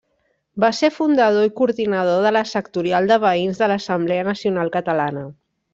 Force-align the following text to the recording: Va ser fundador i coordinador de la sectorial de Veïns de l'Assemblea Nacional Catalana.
Va 0.61 0.69
ser 0.77 0.89
fundador 0.95 1.45
i 1.49 1.51
coordinador 1.59 2.25
de 2.27 2.33
la 2.39 2.43
sectorial 2.55 3.13
de 3.13 3.21
Veïns 3.27 3.65
de 3.65 3.73
l'Assemblea 3.73 4.29
Nacional 4.35 4.77
Catalana. 4.81 5.29